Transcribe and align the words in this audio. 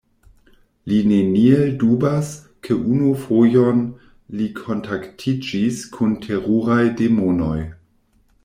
Li 0.91 0.95
neniel 1.09 1.67
dubas, 1.83 2.31
ke 2.69 2.77
unu 2.95 3.11
fojon 3.25 3.85
li 4.39 4.49
kontaktiĝis 4.61 5.85
kun 5.99 6.17
teruraj 6.27 6.83
demonoj. 7.03 7.59